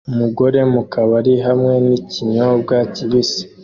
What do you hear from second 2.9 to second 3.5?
kibisi